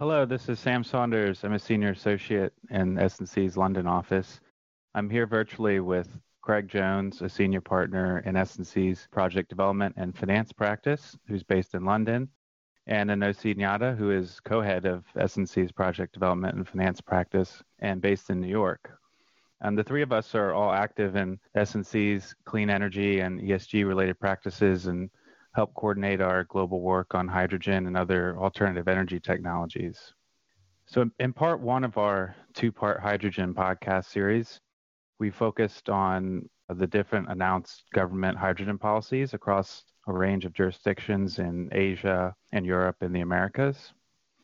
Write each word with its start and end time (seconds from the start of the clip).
Hello, 0.00 0.26
this 0.26 0.48
is 0.48 0.58
Sam 0.58 0.82
Saunders. 0.82 1.44
I'm 1.44 1.52
a 1.52 1.60
senior 1.60 1.90
associate 1.90 2.52
in 2.70 2.98
S&C's 2.98 3.56
London 3.56 3.86
office. 3.86 4.40
I'm 4.96 5.08
here 5.08 5.28
virtually 5.28 5.78
with 5.78 6.08
Craig 6.42 6.66
Jones, 6.66 7.22
a 7.22 7.28
senior 7.28 7.60
partner 7.60 8.18
in 8.26 8.34
S&C's 8.34 9.06
project 9.12 9.48
development 9.48 9.94
and 9.96 10.18
finance 10.18 10.52
practice, 10.52 11.16
who's 11.28 11.44
based 11.44 11.74
in 11.74 11.84
London, 11.84 12.28
and 12.88 13.10
Inosi 13.10 13.56
Nyatta, 13.56 13.96
who 13.96 14.10
is 14.10 14.40
co-head 14.40 14.86
of 14.86 15.04
S&C's 15.16 15.70
project 15.70 16.14
development 16.14 16.56
and 16.56 16.66
finance 16.66 17.00
practice 17.00 17.62
and 17.78 18.00
based 18.00 18.28
in 18.28 18.40
New 18.40 18.48
York. 18.48 18.99
And 19.62 19.76
the 19.76 19.84
three 19.84 20.02
of 20.02 20.12
us 20.12 20.34
are 20.34 20.54
all 20.54 20.72
active 20.72 21.16
in 21.16 21.38
S&C's 21.54 22.34
clean 22.44 22.70
energy 22.70 23.20
and 23.20 23.40
ESG 23.40 23.86
related 23.86 24.18
practices 24.18 24.86
and 24.86 25.10
help 25.54 25.74
coordinate 25.74 26.20
our 26.20 26.44
global 26.44 26.80
work 26.80 27.14
on 27.14 27.28
hydrogen 27.28 27.86
and 27.86 27.96
other 27.96 28.38
alternative 28.38 28.88
energy 28.88 29.20
technologies. 29.20 30.12
So, 30.86 31.08
in 31.18 31.32
part 31.32 31.60
one 31.60 31.84
of 31.84 31.98
our 31.98 32.34
two 32.54 32.72
part 32.72 33.00
hydrogen 33.00 33.54
podcast 33.54 34.06
series, 34.06 34.60
we 35.18 35.30
focused 35.30 35.88
on 35.88 36.48
the 36.68 36.86
different 36.86 37.28
announced 37.30 37.84
government 37.92 38.38
hydrogen 38.38 38.78
policies 38.78 39.34
across 39.34 39.84
a 40.06 40.12
range 40.12 40.44
of 40.44 40.54
jurisdictions 40.54 41.38
in 41.38 41.68
Asia 41.72 42.34
and 42.52 42.64
Europe 42.64 42.96
and 43.02 43.14
the 43.14 43.20
Americas. 43.20 43.92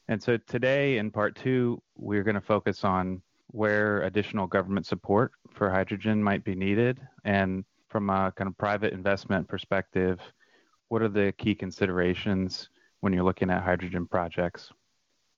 And 0.08 0.22
so 0.22 0.36
today, 0.36 0.98
in 0.98 1.10
part 1.10 1.34
two, 1.34 1.82
we're 1.96 2.22
going 2.22 2.34
to 2.34 2.40
focus 2.40 2.84
on 2.84 3.22
where 3.56 4.02
additional 4.02 4.46
government 4.46 4.84
support 4.84 5.32
for 5.54 5.70
hydrogen 5.70 6.22
might 6.22 6.44
be 6.44 6.54
needed 6.54 7.00
and 7.24 7.64
from 7.88 8.10
a 8.10 8.30
kind 8.36 8.48
of 8.48 8.58
private 8.58 8.92
investment 8.92 9.48
perspective, 9.48 10.20
what 10.88 11.00
are 11.00 11.08
the 11.08 11.32
key 11.38 11.54
considerations 11.54 12.68
when 13.00 13.14
you're 13.14 13.24
looking 13.24 13.48
at 13.48 13.62
hydrogen 13.62 14.06
projects? 14.06 14.70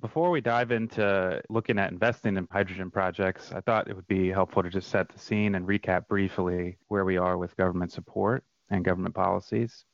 Before 0.00 0.30
we 0.30 0.40
dive 0.40 0.70
into 0.70 1.42
looking 1.50 1.78
at 1.78 1.92
investing 1.92 2.38
in 2.38 2.48
hydrogen 2.50 2.90
projects, 2.90 3.52
I 3.52 3.60
thought 3.60 3.86
it 3.86 3.94
would 3.94 4.06
be 4.06 4.30
helpful 4.30 4.62
to 4.62 4.70
just 4.70 4.88
set 4.88 5.10
the 5.10 5.18
scene 5.18 5.54
and 5.54 5.68
recap 5.68 6.08
briefly 6.08 6.78
where 6.88 7.04
we 7.04 7.18
are 7.18 7.36
with 7.36 7.54
government 7.58 7.92
support 7.92 8.42
and 8.70 8.82
government 8.82 9.14
policies. 9.14 9.84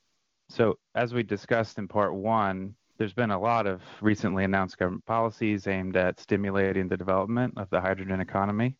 So, 0.48 0.78
as 0.94 1.12
we 1.12 1.24
discussed 1.24 1.78
in 1.78 1.88
part 1.88 2.14
one, 2.14 2.76
there's 2.98 3.14
been 3.14 3.32
a 3.32 3.40
lot 3.40 3.66
of 3.66 3.82
recently 4.00 4.44
announced 4.44 4.78
government 4.78 5.04
policies 5.06 5.66
aimed 5.66 5.96
at 5.96 6.20
stimulating 6.20 6.86
the 6.86 6.96
development 6.96 7.54
of 7.56 7.68
the 7.70 7.80
hydrogen 7.80 8.20
economy. 8.20 8.76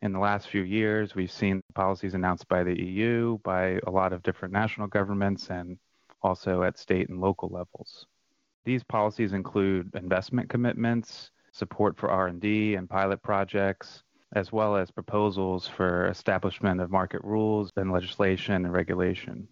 In 0.00 0.12
the 0.12 0.18
last 0.18 0.48
few 0.48 0.62
years, 0.62 1.14
we've 1.14 1.30
seen 1.30 1.60
policies 1.74 2.14
announced 2.14 2.48
by 2.48 2.64
the 2.64 2.74
EU, 2.82 3.36
by 3.44 3.80
a 3.86 3.90
lot 3.90 4.14
of 4.14 4.22
different 4.22 4.54
national 4.54 4.86
governments, 4.86 5.50
and 5.50 5.76
also 6.22 6.62
at 6.62 6.78
state 6.78 7.10
and 7.10 7.20
local 7.20 7.50
levels. 7.50 8.06
These 8.64 8.82
policies 8.84 9.32
include 9.32 9.90
investment 9.94 10.48
commitments, 10.48 11.30
support 11.52 11.96
for 11.96 12.10
R&D 12.10 12.74
and 12.74 12.88
pilot 12.88 13.22
projects, 13.22 14.02
as 14.34 14.52
well 14.52 14.76
as 14.76 14.90
proposals 14.90 15.68
for 15.68 16.08
establishment 16.08 16.80
of 16.80 16.90
market 16.90 17.22
rules 17.22 17.70
and 17.76 17.92
legislation 17.92 18.54
and 18.54 18.72
regulation. 18.72 19.46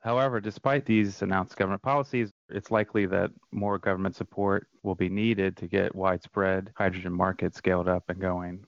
However, 0.00 0.38
despite 0.38 0.84
these 0.84 1.22
announced 1.22 1.56
government 1.56 1.80
policies, 1.80 2.30
it's 2.50 2.70
likely 2.70 3.06
that 3.06 3.30
more 3.52 3.78
government 3.78 4.14
support 4.14 4.66
will 4.82 4.94
be 4.94 5.08
needed 5.08 5.56
to 5.56 5.66
get 5.66 5.94
widespread 5.94 6.70
hydrogen 6.76 7.12
markets 7.12 7.56
scaled 7.56 7.88
up 7.88 8.04
and 8.10 8.20
going. 8.20 8.66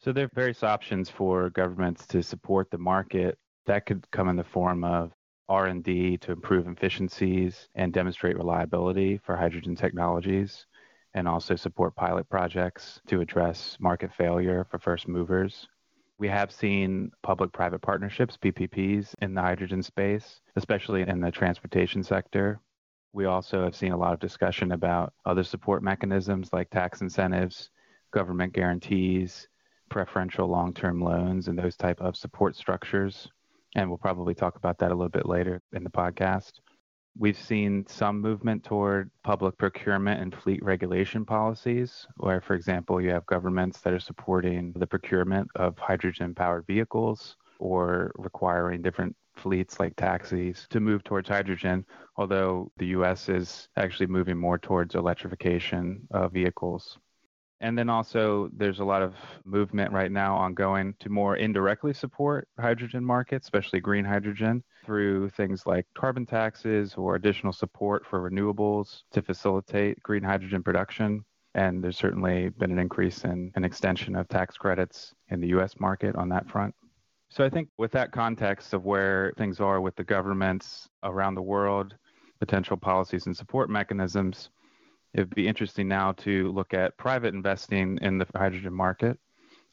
So 0.00 0.12
there 0.12 0.24
are 0.24 0.30
various 0.34 0.64
options 0.64 1.08
for 1.08 1.50
governments 1.50 2.04
to 2.08 2.24
support 2.24 2.68
the 2.72 2.78
market. 2.78 3.38
That 3.66 3.86
could 3.86 4.10
come 4.10 4.28
in 4.28 4.34
the 4.34 4.42
form 4.42 4.82
of 4.82 5.12
R&D 5.52 6.16
to 6.16 6.32
improve 6.32 6.66
efficiencies 6.66 7.68
and 7.74 7.92
demonstrate 7.92 8.38
reliability 8.38 9.18
for 9.18 9.36
hydrogen 9.36 9.76
technologies 9.76 10.64
and 11.12 11.28
also 11.28 11.56
support 11.56 11.94
pilot 11.94 12.26
projects 12.30 13.02
to 13.06 13.20
address 13.20 13.76
market 13.78 14.10
failure 14.14 14.66
for 14.70 14.78
first 14.78 15.06
movers. 15.06 15.68
We 16.16 16.28
have 16.28 16.50
seen 16.50 17.10
public 17.22 17.52
private 17.52 17.80
partnerships, 17.80 18.38
PPPs, 18.38 19.14
in 19.20 19.34
the 19.34 19.42
hydrogen 19.42 19.82
space, 19.82 20.40
especially 20.56 21.02
in 21.02 21.20
the 21.20 21.30
transportation 21.30 22.02
sector. 22.02 22.58
We 23.12 23.26
also 23.26 23.62
have 23.62 23.76
seen 23.76 23.92
a 23.92 23.98
lot 23.98 24.14
of 24.14 24.20
discussion 24.20 24.72
about 24.72 25.12
other 25.26 25.44
support 25.44 25.82
mechanisms 25.82 26.50
like 26.54 26.70
tax 26.70 27.02
incentives, 27.02 27.68
government 28.10 28.54
guarantees, 28.54 29.48
preferential 29.90 30.48
long 30.48 30.72
term 30.72 31.02
loans, 31.02 31.48
and 31.48 31.58
those 31.58 31.76
type 31.76 32.00
of 32.00 32.16
support 32.16 32.56
structures 32.56 33.28
and 33.74 33.88
we'll 33.88 33.98
probably 33.98 34.34
talk 34.34 34.56
about 34.56 34.78
that 34.78 34.90
a 34.90 34.94
little 34.94 35.08
bit 35.08 35.26
later 35.26 35.60
in 35.72 35.84
the 35.84 35.90
podcast. 35.90 36.52
We've 37.18 37.38
seen 37.38 37.84
some 37.88 38.20
movement 38.20 38.64
toward 38.64 39.10
public 39.22 39.58
procurement 39.58 40.22
and 40.22 40.34
fleet 40.34 40.64
regulation 40.64 41.26
policies, 41.26 42.06
where, 42.16 42.40
for 42.40 42.54
example, 42.54 43.00
you 43.02 43.10
have 43.10 43.26
governments 43.26 43.80
that 43.80 43.92
are 43.92 44.00
supporting 44.00 44.72
the 44.76 44.86
procurement 44.86 45.48
of 45.56 45.78
hydrogen 45.78 46.34
powered 46.34 46.66
vehicles 46.66 47.36
or 47.58 48.12
requiring 48.16 48.80
different 48.80 49.14
fleets 49.36 49.78
like 49.78 49.94
taxis 49.96 50.66
to 50.70 50.80
move 50.80 51.04
towards 51.04 51.28
hydrogen, 51.28 51.84
although 52.16 52.70
the 52.78 52.86
US 52.86 53.28
is 53.28 53.68
actually 53.76 54.06
moving 54.06 54.38
more 54.38 54.58
towards 54.58 54.94
electrification 54.94 56.06
of 56.12 56.32
vehicles. 56.32 56.98
And 57.62 57.78
then 57.78 57.88
also, 57.88 58.50
there's 58.52 58.80
a 58.80 58.84
lot 58.84 59.02
of 59.02 59.14
movement 59.44 59.92
right 59.92 60.10
now 60.10 60.34
ongoing 60.34 60.94
to 60.98 61.08
more 61.08 61.36
indirectly 61.36 61.94
support 61.94 62.48
hydrogen 62.58 63.04
markets, 63.04 63.46
especially 63.46 63.78
green 63.78 64.04
hydrogen, 64.04 64.64
through 64.84 65.30
things 65.30 65.64
like 65.64 65.86
carbon 65.94 66.26
taxes 66.26 66.94
or 66.96 67.14
additional 67.14 67.52
support 67.52 68.04
for 68.04 68.28
renewables 68.28 69.02
to 69.12 69.22
facilitate 69.22 70.02
green 70.02 70.24
hydrogen 70.24 70.60
production. 70.60 71.24
And 71.54 71.84
there's 71.84 71.96
certainly 71.96 72.48
been 72.48 72.72
an 72.72 72.80
increase 72.80 73.22
in 73.22 73.52
an 73.54 73.64
extension 73.64 74.16
of 74.16 74.26
tax 74.26 74.56
credits 74.56 75.14
in 75.28 75.40
the 75.40 75.48
US 75.48 75.78
market 75.78 76.16
on 76.16 76.28
that 76.30 76.50
front. 76.50 76.74
So 77.28 77.44
I 77.44 77.48
think 77.48 77.68
with 77.78 77.92
that 77.92 78.10
context 78.10 78.74
of 78.74 78.84
where 78.84 79.32
things 79.38 79.60
are 79.60 79.80
with 79.80 79.94
the 79.94 80.04
governments 80.04 80.88
around 81.04 81.36
the 81.36 81.42
world, 81.42 81.94
potential 82.40 82.76
policies 82.76 83.26
and 83.26 83.36
support 83.36 83.70
mechanisms, 83.70 84.50
it 85.14 85.20
would 85.20 85.34
be 85.34 85.46
interesting 85.46 85.88
now 85.88 86.12
to 86.12 86.50
look 86.52 86.74
at 86.74 86.96
private 86.96 87.34
investing 87.34 87.98
in 88.02 88.18
the 88.18 88.26
hydrogen 88.34 88.72
market. 88.72 89.18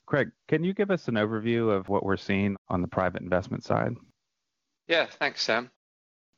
Craig, 0.06 0.32
can 0.48 0.64
you 0.64 0.74
give 0.74 0.92
us 0.92 1.08
an 1.08 1.16
overview 1.16 1.72
of 1.72 1.88
what 1.88 2.04
we're 2.04 2.18
seeing 2.18 2.58
on 2.68 2.82
the 2.82 2.88
private 2.88 3.22
investment 3.22 3.64
side? 3.64 3.96
Yeah, 4.88 5.06
thanks, 5.06 5.44
Sam. 5.44 5.70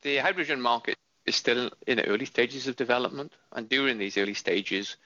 The 0.02 0.18
hydrogen 0.18 0.62
market 0.62 0.98
is 1.26 1.36
still 1.36 1.72
in 1.88 1.98
the 1.98 2.08
early 2.08 2.26
stages 2.26 2.68
of 2.68 2.76
development, 2.76 3.34
and 3.54 3.70
during 3.70 3.98
these 3.98 4.18
early 4.18 4.34
stages, 4.34 4.98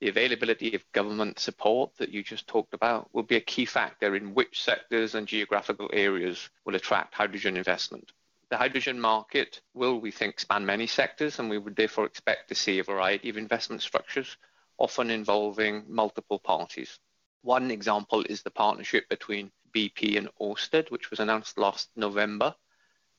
the 0.00 0.08
availability 0.08 0.74
of 0.74 0.82
government 0.90 1.38
support 1.38 1.96
that 1.98 2.10
you 2.10 2.24
just 2.24 2.48
talked 2.48 2.74
about 2.74 3.08
will 3.14 3.22
be 3.22 3.36
a 3.36 3.40
key 3.40 3.64
factor 3.64 4.16
in 4.16 4.34
which 4.34 4.62
sectors 4.62 5.14
and 5.14 5.28
geographical 5.28 5.88
areas 5.92 6.50
will 6.64 6.74
attract 6.74 7.14
hydrogen 7.14 7.56
investment. 7.56 8.10
The 8.52 8.58
hydrogen 8.58 9.00
market 9.00 9.62
will, 9.72 9.98
we 9.98 10.10
think, 10.10 10.38
span 10.38 10.66
many 10.66 10.86
sectors, 10.86 11.38
and 11.38 11.48
we 11.48 11.56
would 11.56 11.74
therefore 11.74 12.04
expect 12.04 12.50
to 12.50 12.54
see 12.54 12.78
a 12.78 12.84
variety 12.84 13.30
of 13.30 13.38
investment 13.38 13.80
structures, 13.80 14.36
often 14.76 15.08
involving 15.08 15.86
multiple 15.88 16.38
parties. 16.38 16.98
One 17.40 17.70
example 17.70 18.22
is 18.28 18.42
the 18.42 18.50
partnership 18.50 19.08
between 19.08 19.52
BP 19.74 20.18
and 20.18 20.28
Ørsted, 20.38 20.90
which 20.90 21.08
was 21.08 21.18
announced 21.18 21.56
last 21.56 21.88
November. 21.96 22.54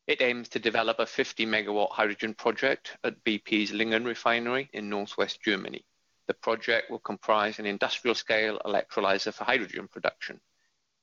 It 0.05 0.21
aims 0.21 0.49
to 0.49 0.59
develop 0.59 0.99
a 0.99 1.07
50 1.07 1.47
megawatt 1.47 1.93
hydrogen 1.93 2.35
project 2.35 2.95
at 3.03 3.23
BP's 3.23 3.73
Lingen 3.73 4.05
refinery 4.05 4.69
in 4.71 4.87
northwest 4.87 5.41
Germany. 5.41 5.83
The 6.27 6.35
project 6.35 6.91
will 6.91 6.99
comprise 6.99 7.57
an 7.57 7.65
industrial 7.65 8.13
scale 8.13 8.61
electrolyzer 8.63 9.33
for 9.33 9.45
hydrogen 9.45 9.87
production. 9.87 10.39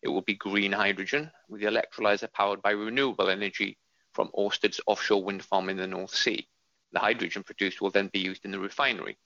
It 0.03 0.09
will 0.09 0.23
be 0.23 0.35
green 0.35 0.71
hydrogen 0.71 1.33
with 1.49 1.63
the 1.63 1.67
electrolyzer 1.67 2.33
powered 2.33 2.63
by 2.63 2.71
renewable 2.71 3.29
energy 3.29 3.77
from 4.13 4.31
Ørsted's 4.37 4.81
offshore 4.87 5.23
wind 5.23 5.45
farm 5.45 5.69
in 5.69 5.77
the 5.77 5.87
North 5.87 6.15
Sea. 6.15 6.49
The 6.93 6.99
hydrogen 6.99 7.43
produced 7.43 7.81
will 7.81 7.91
then 7.91 8.09
be 8.09 8.19
used 8.19 8.45
in 8.45 8.51
the 8.51 8.59
refinery. 8.59 9.17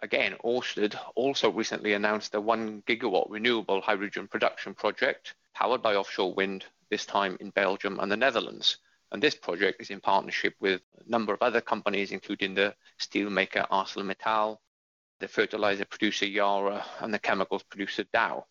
Again, 0.00 0.36
Ørsted 0.44 0.96
also 1.14 1.50
recently 1.50 1.94
announced 1.94 2.34
a 2.34 2.40
one 2.40 2.82
gigawatt 2.82 3.30
renewable 3.30 3.80
hydrogen 3.80 4.28
production 4.28 4.74
project 4.74 5.34
powered 5.54 5.82
by 5.82 5.94
offshore 5.94 6.34
wind, 6.34 6.66
this 6.90 7.06
time 7.06 7.36
in 7.40 7.50
Belgium 7.50 7.98
and 8.00 8.10
the 8.10 8.16
Netherlands. 8.16 8.78
And 9.12 9.22
this 9.22 9.34
project 9.34 9.80
is 9.80 9.90
in 9.90 10.00
partnership 10.00 10.54
with 10.60 10.82
a 10.98 11.08
number 11.08 11.32
of 11.32 11.42
other 11.42 11.60
companies, 11.60 12.12
including 12.12 12.54
the 12.54 12.74
steelmaker 12.98 13.68
ArcelorMittal, 13.68 14.58
the 15.20 15.28
fertilizer 15.28 15.84
producer 15.84 16.26
Yara, 16.26 16.84
and 17.00 17.14
the 17.14 17.18
chemicals 17.18 17.62
producer 17.62 18.04
Dow. 18.12 18.46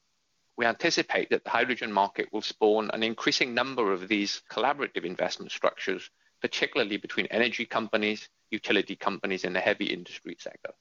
We 0.58 0.66
anticipate 0.66 1.30
that 1.30 1.44
the 1.44 1.50
hydrogen 1.50 1.92
market 1.92 2.32
will 2.32 2.42
spawn 2.42 2.92
an 2.94 3.04
increasing 3.04 3.54
number 3.54 3.92
of 3.92 4.08
these 4.08 4.42
collaborative 4.52 5.04
investment 5.04 5.52
structures, 5.52 6.10
particularly 6.42 6.98
between 6.98 7.26
energy 7.28 7.66
companies, 7.66 8.30
utility 8.52 8.96
companies, 8.96 9.46
and 9.46 9.56
the 9.56 9.60
heavy 9.60 9.86
industry 9.86 10.36
sector. 10.40 10.72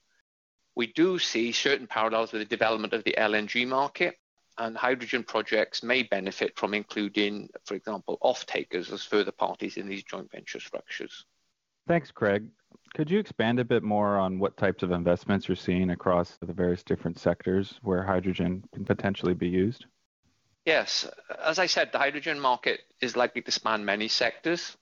We 0.75 0.89
do 0.89 1.19
see 1.19 1.53
certain 1.53 1.87
parallels 1.87 2.33
with 2.33 2.43
the 2.43 2.47
development 2.57 2.93
of 2.93 3.05
the 3.05 3.15
LNG 3.17 3.67
market, 3.67 4.17
and 4.59 4.77
hydrogen 4.77 5.25
projects 5.25 5.83
may 5.83 6.03
benefit 6.03 6.59
from 6.59 6.75
including, 6.75 7.49
for 7.65 7.75
example, 7.75 8.19
off-takers 8.21 8.93
as 8.93 9.03
further 9.03 9.33
parties 9.33 9.79
in 9.79 9.89
these 9.89 10.05
joint 10.05 10.31
venture 10.31 10.61
structures. 10.61 11.25
Thanks, 11.89 12.11
Craig. 12.11 12.49
Could 12.95 13.11
you 13.11 13.19
expand 13.19 13.59
a 13.59 13.65
bit 13.65 13.83
more 13.83 14.19
on 14.19 14.39
what 14.39 14.59
types 14.59 14.83
of 14.83 14.91
investments 14.91 15.49
you're 15.49 15.57
seeing 15.57 15.91
across 15.91 16.37
the 16.37 16.53
various 16.53 16.83
different 16.83 17.19
sectors 17.19 17.79
where 17.83 18.03
hydrogen 18.03 18.65
can 18.75 18.85
potentially 18.85 19.33
be 19.33 19.49
used? 19.49 19.87
Yes. 20.67 21.09
As 21.43 21.59
I 21.59 21.67
said, 21.67 21.91
the 21.91 21.99
hydrogen 21.99 22.39
market 22.39 22.81
is 23.01 23.17
likely 23.17 23.41
to 23.43 23.51
span 23.51 23.85
many 23.85 24.09
sectors. 24.09 24.77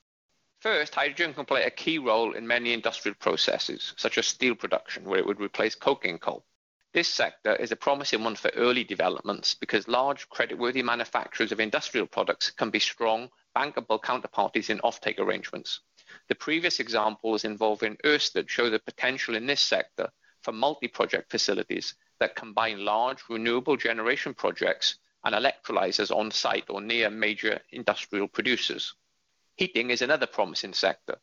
First, 0.59 0.97
hydrogen 0.97 1.35
can 1.35 1.47
play 1.47 1.63
a 1.63 1.71
key 1.71 1.99
role 1.99 2.35
in 2.35 2.47
many 2.47 2.73
industrial 2.73 3.15
processes, 3.15 3.95
such 3.97 4.19
as 4.19 4.27
steel 4.27 4.57
production, 4.57 5.05
where 5.05 5.21
it 5.21 5.27
would 5.27 5.41
replace 5.41 5.77
coking 5.77 6.19
coal. 6.19 6.45
This 6.93 7.09
sector 7.09 7.55
is 7.55 7.71
a 7.71 7.77
promising 7.77 8.25
one 8.25 8.35
for 8.35 8.51
early 8.57 8.83
developments 8.83 9.55
because 9.55 9.87
large, 9.87 10.29
creditworthy 10.29 10.83
manufacturers 10.83 11.53
of 11.53 11.61
industrial 11.61 12.09
products 12.09 12.51
can 12.51 12.71
be 12.71 12.81
strong, 12.81 13.31
bankable 13.57 14.01
counterparties 14.01 14.69
in 14.69 14.81
offtake 14.81 15.21
arrangements. 15.21 15.81
The 16.29 16.35
previous 16.35 16.81
examples 16.81 17.45
involving 17.45 17.97
Ørsted 18.05 18.49
show 18.49 18.71
the 18.71 18.79
potential 18.79 19.35
in 19.37 19.47
this 19.47 19.61
sector 19.61 20.11
for 20.43 20.53
multi-project 20.53 21.31
facilities 21.31 21.95
that 22.19 22.37
combine 22.37 22.85
large 22.85 23.23
renewable 23.29 23.77
generation 23.77 24.35
projects 24.35 24.97
and 25.25 25.35
electrolyzers 25.35 26.15
on 26.15 26.31
site 26.31 26.69
or 26.69 26.81
near 26.81 27.11
major 27.11 27.61
industrial 27.71 28.29
producers. 28.29 28.95
Heating 29.57 29.91
is 29.91 30.03
another 30.03 30.27
promising 30.27 30.73
sector. 30.73 31.19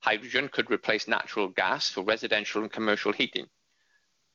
Hydrogen 0.00 0.48
could 0.48 0.70
replace 0.70 1.08
natural 1.08 1.48
gas 1.48 1.90
for 1.90 2.02
residential 2.02 2.62
and 2.62 2.72
commercial 2.72 3.12
heating. 3.12 3.46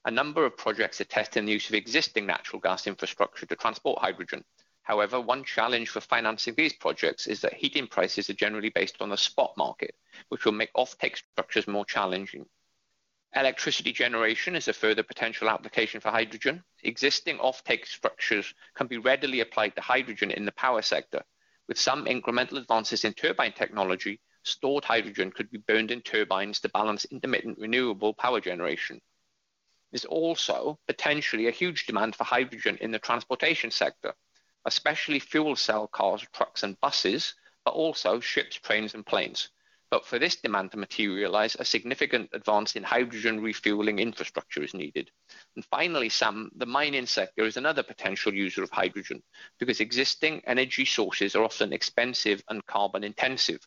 A 0.05 0.11
number 0.11 0.45
of 0.45 0.57
projects 0.57 0.99
are 0.99 1.05
testing 1.05 1.45
the 1.45 1.53
use 1.53 1.69
of 1.69 1.75
existing 1.75 2.25
natural 2.25 2.59
gas 2.59 2.87
infrastructure 2.87 3.45
to 3.45 3.55
transport 3.55 3.99
hydrogen, 3.99 4.43
However, 4.83 5.21
one 5.21 5.45
challenge 5.45 5.87
for 5.87 6.01
financing 6.01 6.55
these 6.55 6.73
projects 6.73 7.25
is 7.25 7.39
that 7.39 7.53
heating 7.53 7.87
prices 7.87 8.29
are 8.29 8.33
generally 8.33 8.69
based 8.69 9.01
on 9.01 9.07
the 9.07 9.17
spot 9.17 9.55
market, 9.55 9.95
which 10.27 10.43
will 10.43 10.51
make 10.51 10.73
offtake 10.73 11.15
structures 11.15 11.67
more 11.67 11.85
challenging. 11.85 12.49
Electricity 13.33 13.93
generation 13.93 14.57
is 14.57 14.67
a 14.67 14.73
further 14.73 15.01
potential 15.01 15.49
application 15.49 16.01
for 16.01 16.11
hydrogen. 16.11 16.65
Existing 16.83 17.37
offtake 17.37 17.87
structures 17.87 18.53
can 18.73 18.87
be 18.87 18.97
readily 18.97 19.39
applied 19.39 19.73
to 19.75 19.81
hydrogen 19.81 20.31
in 20.31 20.43
the 20.43 20.51
power 20.51 20.81
sector. 20.81 21.23
With 21.69 21.79
some 21.79 22.03
incremental 22.03 22.57
advances 22.57 23.05
in 23.05 23.13
turbine 23.13 23.53
technology, 23.53 24.19
stored 24.43 24.83
hydrogen 24.83 25.31
could 25.31 25.49
be 25.49 25.59
burned 25.59 25.91
in 25.91 26.01
turbines 26.01 26.59
to 26.59 26.67
balance 26.67 27.05
intermittent 27.05 27.57
renewable 27.57 28.13
power 28.13 28.41
generation. 28.41 28.99
There's 29.91 30.03
also 30.03 30.77
potentially 30.87 31.47
a 31.47 31.51
huge 31.51 31.85
demand 31.85 32.17
for 32.17 32.25
hydrogen 32.25 32.77
in 32.81 32.91
the 32.91 32.99
transportation 32.99 33.71
sector 33.71 34.13
especially 34.65 35.19
fuel 35.19 35.55
cell 35.55 35.87
cars, 35.87 36.25
trucks, 36.33 36.63
and 36.63 36.79
buses, 36.81 37.33
but 37.65 37.73
also 37.73 38.19
ships, 38.19 38.55
trains, 38.55 38.93
and 38.93 39.05
planes. 39.05 39.49
But 39.93 40.07
for 40.07 40.17
this 40.17 40.37
demand 40.37 40.71
to 40.71 40.77
materialize, 40.77 41.55
a 41.55 41.63
significant 41.63 42.31
advance 42.33 42.75
in 42.75 42.81
hydrogen 42.81 43.41
refueling 43.41 43.99
infrastructure 43.99 44.63
is 44.63 44.73
needed. 44.73 45.11
And 45.55 45.63
finally, 45.65 46.09
Sam, 46.09 46.49
the 46.55 46.65
mining 46.65 47.05
sector 47.05 47.43
is 47.43 47.57
another 47.57 47.83
potential 47.83 48.33
user 48.33 48.63
of 48.63 48.71
hydrogen 48.71 49.21
because 49.59 49.81
existing 49.81 50.41
energy 50.47 50.85
sources 50.85 51.35
are 51.35 51.43
often 51.43 51.71
expensive 51.71 52.43
and 52.49 52.65
carbon 52.65 53.03
intensive. 53.03 53.59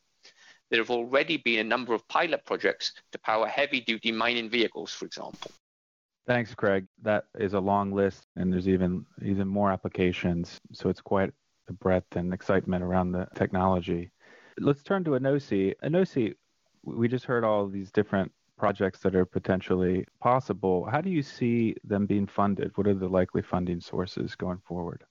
There 0.69 0.81
have 0.81 0.91
already 0.91 1.37
been 1.37 1.61
a 1.61 1.65
number 1.65 1.95
of 1.95 2.09
pilot 2.09 2.45
projects 2.45 2.93
to 3.13 3.21
power 3.21 3.47
heavy 3.47 3.81
duty 3.81 4.11
mining 4.11 4.51
vehicles, 4.51 4.93
for 4.93 5.05
example. 5.05 5.53
Thanks, 6.27 6.55
Craig. 6.55 6.87
That 7.03 7.27
is 7.39 7.55
a 7.55 7.61
long 7.61 7.93
list, 7.93 8.27
and 8.35 8.53
there's 8.53 8.69
even 8.69 9.07
even 9.23 9.47
more 9.47 9.71
applications. 9.71 10.61
So 10.73 10.89
it's 10.89 11.01
quite 11.01 11.33
the 11.67 11.73
breadth 11.73 12.17
and 12.17 12.35
excitement 12.35 12.83
around 12.83 13.13
the 13.13 13.29
technology. 13.35 14.11
Let's 14.59 14.83
turn 14.83 15.05
to 15.05 15.11
Inosi. 15.11 15.75
Inosi, 15.85 16.35
we 16.83 17.09
just 17.09 17.25
heard 17.25 17.45
all 17.45 17.69
these 17.69 17.93
different 17.93 18.33
projects 18.59 19.01
that 19.01 19.15
are 19.15 19.25
potentially 19.25 20.07
possible. 20.21 20.89
How 20.91 21.01
do 21.01 21.11
you 21.11 21.23
see 21.23 21.77
them 21.85 22.07
being 22.07 22.27
funded? 22.27 22.73
What 22.75 22.87
are 22.87 22.95
the 22.95 23.09
likely 23.09 23.43
funding 23.43 23.81
sources 23.81 24.35
going 24.35 24.61
forward? 24.67 25.05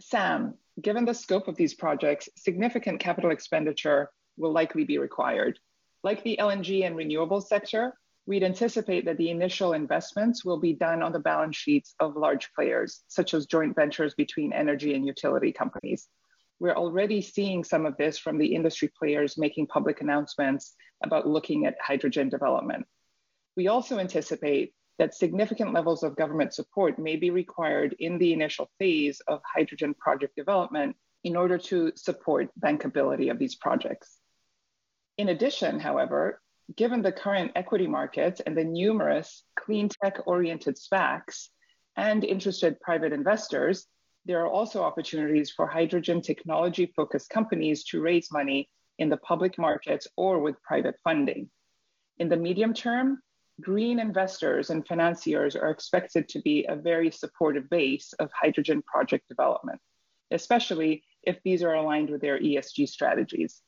Sam, 0.00 0.54
given 0.80 1.04
the 1.04 1.14
scope 1.14 1.48
of 1.48 1.56
these 1.56 1.74
projects, 1.74 2.28
significant 2.36 3.00
capital 3.00 3.32
expenditure 3.32 4.10
will 4.36 4.52
likely 4.52 4.84
be 4.84 4.98
required. 4.98 5.58
Like 6.02 6.22
the 6.22 6.38
LNG 6.40 6.86
and 6.86 6.96
renewable 6.96 7.40
sector, 7.40 7.94
we'd 8.30 8.44
anticipate 8.44 9.04
that 9.04 9.16
the 9.16 9.28
initial 9.28 9.72
investments 9.72 10.44
will 10.44 10.60
be 10.60 10.72
done 10.72 11.02
on 11.02 11.10
the 11.10 11.18
balance 11.18 11.56
sheets 11.56 11.96
of 11.98 12.14
large 12.14 12.48
players, 12.54 13.02
such 13.08 13.34
as 13.34 13.44
joint 13.44 13.74
ventures 13.74 14.14
between 14.14 14.52
energy 14.52 14.94
and 14.94 15.04
utility 15.04 15.52
companies. 15.52 16.06
We're 16.60 16.76
already 16.76 17.22
seeing 17.22 17.64
some 17.64 17.86
of 17.86 17.96
this 17.96 18.20
from 18.20 18.38
the 18.38 18.54
industry 18.54 18.88
players 18.96 19.36
making 19.36 19.66
public 19.66 20.00
announcements 20.00 20.76
about 21.02 21.26
looking 21.26 21.66
at 21.66 21.74
hydrogen 21.84 22.28
development. 22.28 22.86
We 23.56 23.66
also 23.66 23.98
anticipate 23.98 24.74
that 25.00 25.12
significant 25.12 25.74
levels 25.74 26.04
of 26.04 26.14
government 26.14 26.54
support 26.54 27.00
may 27.00 27.16
be 27.16 27.30
required 27.30 27.96
in 27.98 28.16
the 28.16 28.32
initial 28.32 28.70
phase 28.78 29.20
of 29.26 29.40
hydrogen 29.44 29.92
project 29.94 30.36
development 30.36 30.94
in 31.24 31.34
order 31.34 31.58
to 31.58 31.90
support 31.96 32.48
bankability 32.60 33.28
of 33.28 33.40
these 33.40 33.56
projects. 33.56 34.18
In 35.18 35.30
addition, 35.30 35.80
however, 35.80 36.40
given 36.76 37.02
the 37.02 37.12
current 37.12 37.52
equity 37.56 37.86
markets 37.86 38.40
and 38.46 38.56
the 38.56 38.64
numerous 38.64 39.44
clean 39.58 39.88
tech 39.88 40.18
oriented 40.26 40.76
SPACs 40.76 41.48
and 41.96 42.24
interested 42.24 42.80
private 42.80 43.12
investors, 43.12 43.86
there 44.26 44.40
are 44.40 44.50
also 44.50 44.82
opportunities 44.82 45.50
for 45.50 45.66
hydrogen 45.66 46.20
technology 46.20 46.92
focused 46.94 47.30
companies 47.30 47.84
to 47.84 48.00
raise 48.00 48.30
money 48.30 48.68
in 48.98 49.08
the 49.08 49.16
public 49.16 49.58
markets 49.58 50.06
or 50.16 50.40
with 50.40 50.62
private 50.62 50.96
funding. 51.02 51.50
In 52.18 52.28
the 52.28 52.36
medium 52.36 52.74
term, 52.74 53.20
green 53.60 53.98
investors 53.98 54.70
and 54.70 54.86
financiers 54.86 55.56
are 55.56 55.70
expected 55.70 56.28
to 56.28 56.40
be 56.40 56.66
a 56.68 56.76
very 56.76 57.10
supportive 57.10 57.68
base 57.70 58.12
of 58.18 58.30
hydrogen 58.32 58.82
project 58.82 59.26
development, 59.28 59.80
especially 60.30 61.02
if 61.22 61.38
these 61.42 61.62
are 61.62 61.74
aligned 61.74 62.10
with 62.10 62.20
their 62.20 62.38
ESG 62.38 62.88
strategies. 62.88 63.62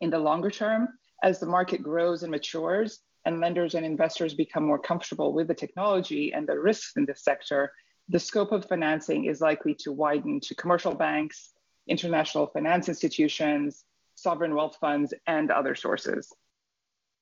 In 0.00 0.10
the 0.10 0.18
longer 0.18 0.50
term, 0.50 0.88
as 1.22 1.40
the 1.40 1.46
market 1.46 1.82
grows 1.82 2.22
and 2.22 2.30
matures 2.30 3.00
and 3.24 3.40
lenders 3.40 3.74
and 3.74 3.84
investors 3.84 4.34
become 4.34 4.64
more 4.64 4.78
comfortable 4.78 5.32
with 5.32 5.48
the 5.48 5.54
technology 5.54 6.32
and 6.32 6.46
the 6.46 6.58
risks 6.58 6.92
in 6.96 7.04
this 7.04 7.24
sector, 7.24 7.72
the 8.08 8.18
scope 8.18 8.52
of 8.52 8.64
financing 8.64 9.24
is 9.24 9.40
likely 9.40 9.74
to 9.74 9.92
widen 9.92 10.40
to 10.40 10.54
commercial 10.54 10.94
banks, 10.94 11.50
international 11.88 12.46
finance 12.46 12.88
institutions, 12.88 13.84
sovereign 14.14 14.54
wealth 14.54 14.76
funds, 14.80 15.12
and 15.26 15.50
other 15.50 15.74
sources. 15.74 16.32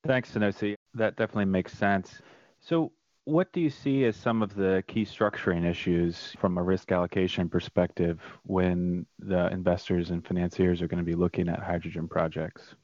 Thanks, 0.07 0.33
Inosi. 0.33 0.75
That 0.93 1.17
definitely 1.17 1.47
makes 1.47 1.73
sense. 1.73 2.21
So, 2.61 2.93
what 3.25 3.51
do 3.55 3.61
you 3.63 3.71
see 3.71 4.05
as 4.05 4.17
some 4.17 4.43
of 4.43 4.55
the 4.55 4.85
key 4.87 5.07
structuring 5.07 5.65
issues 5.65 6.35
from 6.39 6.59
a 6.59 6.63
risk 6.63 6.93
allocation 6.93 7.49
perspective 7.49 8.21
when 8.43 9.07
the 9.19 9.47
investors 9.51 10.11
and 10.11 10.27
financiers 10.27 10.83
are 10.83 10.89
going 10.89 10.99
to 10.99 11.05
be 11.05 11.15
looking 11.15 11.49
at 11.49 11.61
hydrogen 11.61 12.07
projects? 12.07 12.75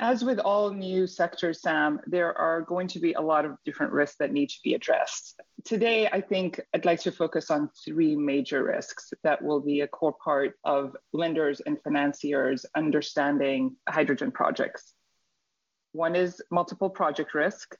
As 0.00 0.24
with 0.24 0.38
all 0.38 0.70
new 0.70 1.08
sectors, 1.08 1.60
Sam, 1.60 2.00
there 2.06 2.36
are 2.38 2.60
going 2.60 2.86
to 2.88 3.00
be 3.00 3.14
a 3.14 3.20
lot 3.20 3.44
of 3.44 3.56
different 3.64 3.92
risks 3.92 4.16
that 4.18 4.30
need 4.30 4.48
to 4.50 4.58
be 4.62 4.74
addressed. 4.74 5.40
Today, 5.64 6.06
I 6.06 6.20
think 6.20 6.60
I'd 6.72 6.84
like 6.84 7.00
to 7.00 7.10
focus 7.10 7.50
on 7.50 7.68
three 7.84 8.14
major 8.14 8.62
risks 8.62 9.12
that 9.24 9.42
will 9.42 9.58
be 9.58 9.80
a 9.80 9.88
core 9.88 10.14
part 10.22 10.54
of 10.62 10.96
lenders 11.12 11.60
and 11.66 11.82
financiers 11.82 12.64
understanding 12.76 13.74
hydrogen 13.88 14.30
projects. 14.30 14.94
One 15.90 16.14
is 16.14 16.40
multiple 16.52 16.90
project 16.90 17.34
risk, 17.34 17.74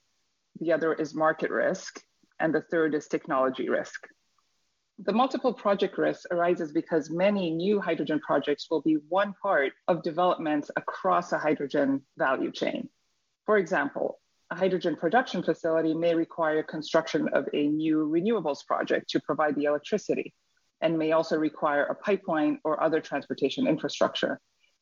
the 0.59 0.73
other 0.73 0.95
is 0.95 1.15
market 1.15 1.53
risk, 1.53 2.03
and 2.41 2.53
the 2.53 2.63
third 2.63 2.97
is 2.97 3.07
technology 3.07 3.69
risk. 3.69 4.09
The 5.01 5.13
multiple 5.13 5.55
project 5.55 5.97
risk 5.97 6.27
arises 6.33 6.73
because 6.73 7.09
many 7.09 7.53
new 7.53 7.81
hydrogen 7.81 8.19
projects 8.19 8.67
will 8.69 8.81
be 8.83 8.95
one 9.09 9.33
part 9.41 9.73
of 9.87 10.03
developments 10.03 10.73
across 10.75 11.31
a 11.31 11.39
hydrogen 11.39 12.03
value 12.17 12.51
chain. 12.51 12.89
For 13.47 13.59
example, 13.59 14.19
a 14.51 14.57
hydrogen 14.57 14.97
production 14.97 15.45
facility 15.45 15.95
may 15.95 16.17
require 16.17 16.65
construction 16.65 17.29
of 17.29 17.49
a 17.53 17.69
new 17.69 18.11
renewables 18.13 18.67
project 18.67 19.09
to 19.11 19.21
provide 19.21 19.55
the 19.55 19.65
electricity 19.65 20.35
and 20.81 20.99
may 20.99 21.13
also 21.13 21.39
require 21.39 21.85
a 21.85 21.95
pipeline 21.95 22.59
or 22.65 22.83
other 22.83 23.01
transportation 23.01 23.69
infrastructure. 23.69 24.41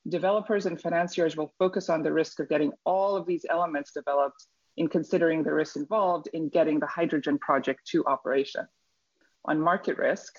Developers 0.08 0.64
and 0.64 0.80
financiers 0.80 1.36
will 1.36 1.52
focus 1.58 1.90
on 1.90 2.02
the 2.02 2.12
risk 2.12 2.40
of 2.40 2.48
getting 2.48 2.72
all 2.86 3.16
of 3.16 3.26
these 3.26 3.44
elements 3.50 3.92
developed 3.92 4.46
in 4.78 4.88
considering 4.88 5.42
the 5.42 5.52
risks 5.52 5.76
involved 5.76 6.30
in 6.32 6.48
getting 6.48 6.80
the 6.80 6.86
hydrogen 6.86 7.38
project 7.38 7.80
to 7.88 8.02
operation 8.06 8.66
on 9.46 9.60
market 9.60 9.98
risk, 9.98 10.34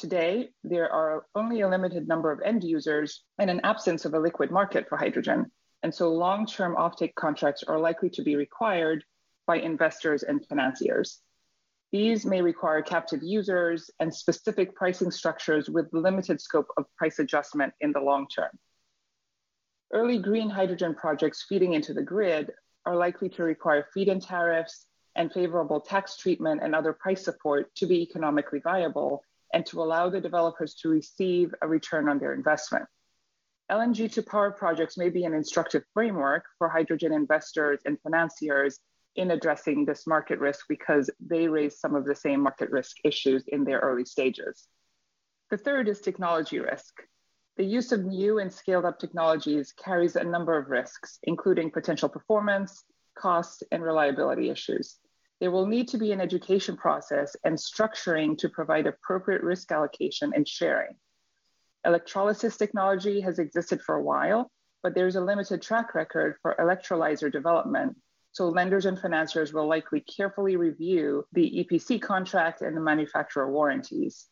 Today, 0.00 0.48
there 0.64 0.90
are 0.90 1.26
only 1.34 1.60
a 1.60 1.68
limited 1.68 2.08
number 2.08 2.30
of 2.30 2.40
end 2.40 2.64
users 2.64 3.22
and 3.38 3.50
an 3.50 3.60
absence 3.64 4.06
of 4.06 4.14
a 4.14 4.18
liquid 4.18 4.50
market 4.50 4.88
for 4.88 4.96
hydrogen. 4.96 5.50
And 5.82 5.94
so 5.94 6.08
long 6.08 6.46
term 6.46 6.74
offtake 6.74 7.14
contracts 7.16 7.62
are 7.64 7.78
likely 7.78 8.08
to 8.08 8.22
be 8.22 8.34
required 8.34 9.04
by 9.46 9.56
investors 9.56 10.22
and 10.22 10.42
financiers. 10.46 11.20
These 11.92 12.24
may 12.24 12.40
require 12.40 12.80
captive 12.80 13.20
users 13.22 13.90
and 14.00 14.14
specific 14.14 14.74
pricing 14.74 15.10
structures 15.10 15.68
with 15.68 15.92
limited 15.92 16.40
scope 16.40 16.68
of 16.78 16.86
price 16.96 17.18
adjustment 17.18 17.74
in 17.82 17.92
the 17.92 18.00
long 18.00 18.26
term. 18.26 18.58
Early 19.92 20.18
green 20.18 20.48
hydrogen 20.48 20.94
projects 20.94 21.44
feeding 21.46 21.74
into 21.74 21.92
the 21.92 22.02
grid 22.02 22.52
are 22.86 22.96
likely 22.96 23.28
to 23.28 23.42
require 23.42 23.86
feed 23.92 24.08
in 24.08 24.18
tariffs 24.18 24.86
and 25.20 25.30
favorable 25.30 25.82
tax 25.82 26.16
treatment 26.16 26.62
and 26.62 26.74
other 26.74 26.94
price 26.94 27.22
support 27.22 27.74
to 27.74 27.84
be 27.84 28.00
economically 28.00 28.58
viable 28.58 29.22
and 29.52 29.66
to 29.66 29.82
allow 29.82 30.08
the 30.08 30.18
developers 30.18 30.72
to 30.72 30.88
receive 30.88 31.54
a 31.60 31.68
return 31.68 32.08
on 32.08 32.18
their 32.18 32.32
investment. 32.32 32.86
LNG 33.70 34.10
to 34.10 34.22
power 34.22 34.50
projects 34.50 34.96
may 34.96 35.10
be 35.10 35.24
an 35.24 35.34
instructive 35.34 35.82
framework 35.92 36.44
for 36.56 36.70
hydrogen 36.70 37.12
investors 37.12 37.80
and 37.84 38.00
financiers 38.00 38.80
in 39.14 39.32
addressing 39.32 39.84
this 39.84 40.06
market 40.06 40.38
risk 40.38 40.64
because 40.70 41.10
they 41.20 41.46
raise 41.48 41.78
some 41.78 41.94
of 41.94 42.06
the 42.06 42.14
same 42.14 42.40
market 42.40 42.70
risk 42.70 42.96
issues 43.04 43.44
in 43.48 43.62
their 43.62 43.80
early 43.80 44.06
stages. 44.06 44.68
The 45.50 45.58
third 45.58 45.86
is 45.86 46.00
technology 46.00 46.60
risk. 46.60 46.94
The 47.58 47.64
use 47.64 47.92
of 47.92 48.06
new 48.06 48.38
and 48.38 48.50
scaled 48.50 48.86
up 48.86 48.98
technologies 48.98 49.72
carries 49.72 50.16
a 50.16 50.24
number 50.24 50.56
of 50.56 50.70
risks, 50.70 51.18
including 51.24 51.70
potential 51.70 52.08
performance, 52.08 52.84
cost, 53.18 53.64
and 53.70 53.82
reliability 53.82 54.48
issues. 54.48 54.96
There 55.40 55.50
will 55.50 55.66
need 55.66 55.88
to 55.88 55.98
be 55.98 56.12
an 56.12 56.20
education 56.20 56.76
process 56.76 57.34
and 57.44 57.56
structuring 57.56 58.36
to 58.38 58.48
provide 58.50 58.86
appropriate 58.86 59.42
risk 59.42 59.72
allocation 59.72 60.32
and 60.34 60.46
sharing. 60.46 60.96
Electrolysis 61.86 62.58
technology 62.58 63.22
has 63.22 63.38
existed 63.38 63.80
for 63.80 63.94
a 63.94 64.02
while, 64.02 64.50
but 64.82 64.94
there's 64.94 65.16
a 65.16 65.20
limited 65.20 65.62
track 65.62 65.94
record 65.94 66.36
for 66.42 66.54
electrolyzer 66.60 67.32
development. 67.32 67.96
So 68.32 68.48
lenders 68.48 68.84
and 68.84 68.98
financiers 68.98 69.52
will 69.52 69.66
likely 69.66 70.00
carefully 70.00 70.56
review 70.56 71.24
the 71.32 71.64
EPC 71.64 72.02
contract 72.02 72.60
and 72.60 72.76
the 72.76 72.80
manufacturer 72.80 73.50
warranties. 73.50 74.26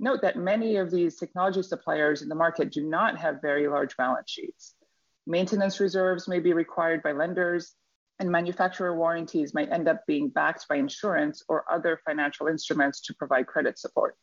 Note 0.00 0.22
that 0.22 0.36
many 0.36 0.76
of 0.76 0.90
these 0.90 1.16
technology 1.16 1.62
suppliers 1.62 2.22
in 2.22 2.28
the 2.28 2.34
market 2.34 2.72
do 2.72 2.82
not 2.82 3.16
have 3.18 3.40
very 3.40 3.68
large 3.68 3.96
balance 3.96 4.28
sheets. 4.28 4.74
Maintenance 5.26 5.78
reserves 5.78 6.26
may 6.26 6.40
be 6.40 6.52
required 6.52 7.02
by 7.02 7.12
lenders, 7.12 7.76
and 8.22 8.30
manufacturer 8.30 8.96
warranties 8.96 9.52
might 9.52 9.72
end 9.72 9.88
up 9.88 10.06
being 10.06 10.28
backed 10.28 10.68
by 10.68 10.76
insurance 10.76 11.42
or 11.48 11.64
other 11.70 12.00
financial 12.06 12.46
instruments 12.46 13.00
to 13.00 13.12
provide 13.14 13.48
credit 13.48 13.80
support. 13.80 14.16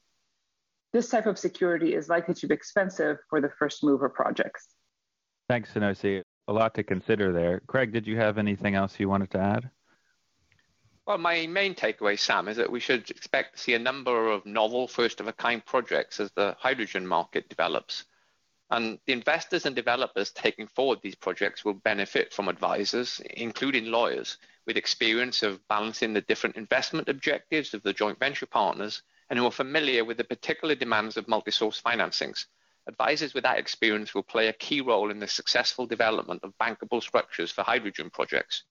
This 0.93 1.09
type 1.09 1.25
of 1.25 1.37
security 1.37 1.93
is 1.93 2.07
likely 2.07 2.33
to 2.35 2.47
be 2.47 2.53
expensive 2.53 3.17
for 3.29 3.41
the 3.41 3.49
first 3.59 3.83
mover 3.83 4.07
projects. 4.07 4.69
Thanks, 5.49 5.73
Inosi. 5.73 6.21
A 6.47 6.53
lot 6.53 6.73
to 6.75 6.83
consider 6.83 7.33
there. 7.33 7.61
Craig, 7.67 7.91
did 7.91 8.07
you 8.07 8.15
have 8.15 8.37
anything 8.37 8.73
else 8.73 8.97
you 8.97 9.09
wanted 9.09 9.31
to 9.31 9.39
add? 9.39 9.69
Well, 11.05 11.17
my 11.17 11.45
main 11.47 11.75
takeaway, 11.75 12.17
Sam, 12.17 12.47
is 12.47 12.55
that 12.55 12.71
we 12.71 12.79
should 12.79 13.11
expect 13.11 13.57
to 13.57 13.61
see 13.61 13.73
a 13.73 13.79
number 13.79 14.29
of 14.29 14.45
novel 14.45 14.87
first 14.87 15.19
of 15.19 15.27
a 15.27 15.33
kind 15.33 15.63
projects 15.65 16.21
as 16.21 16.31
the 16.31 16.55
hydrogen 16.57 17.05
market 17.05 17.49
develops. 17.49 18.05
And 18.71 18.99
the 19.05 19.13
investors 19.13 19.65
and 19.65 19.75
developers 19.75 20.31
taking 20.31 20.67
forward 20.67 20.99
these 21.01 21.15
projects 21.15 21.65
will 21.65 21.73
benefit 21.73 22.31
from 22.31 22.47
advisors, 22.47 23.19
including 23.31 23.85
lawyers, 23.85 24.37
with 24.67 24.77
experience 24.77 25.41
of 25.41 25.67
balancing 25.67 26.13
the 26.13 26.21
different 26.21 26.55
investment 26.55 27.09
objectives 27.09 27.73
of 27.73 27.81
the 27.81 27.93
joint 27.93 28.19
venture 28.19 28.45
partners 28.45 29.01
and 29.29 29.39
who 29.39 29.45
are 29.45 29.51
familiar 29.51 30.05
with 30.05 30.17
the 30.17 30.23
particular 30.23 30.75
demands 30.75 31.17
of 31.17 31.27
multi 31.27 31.49
source 31.49 31.81
financings. 31.81 32.45
Advisors 32.87 33.33
with 33.33 33.43
that 33.43 33.57
experience 33.57 34.13
will 34.13 34.23
play 34.23 34.47
a 34.47 34.53
key 34.53 34.81
role 34.81 35.09
in 35.09 35.19
the 35.19 35.27
successful 35.27 35.87
development 35.87 36.43
of 36.43 36.57
bankable 36.59 37.01
structures 37.01 37.51
for 37.51 37.63
hydrogen 37.63 38.09
projects. 38.09 38.63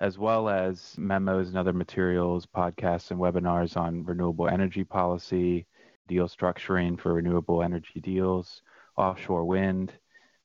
as 0.00 0.18
well 0.18 0.48
as 0.48 0.94
memos 0.98 1.48
and 1.48 1.56
other 1.56 1.72
materials, 1.72 2.46
podcasts, 2.46 3.10
and 3.10 3.20
webinars 3.20 3.76
on 3.76 4.04
renewable 4.04 4.48
energy 4.48 4.84
policy, 4.84 5.66
deal 6.06 6.28
structuring 6.28 6.98
for 6.98 7.14
renewable 7.14 7.62
energy 7.62 8.00
deals, 8.00 8.62
offshore 8.96 9.44
wind, 9.44 9.92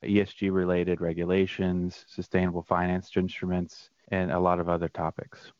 ESG 0.03 0.51
related 0.51 1.01
regulations, 1.01 2.05
sustainable 2.07 2.63
finance 2.63 3.11
instruments, 3.15 3.89
and 4.09 4.31
a 4.31 4.39
lot 4.39 4.59
of 4.59 4.69
other 4.69 4.89
topics. 4.89 5.51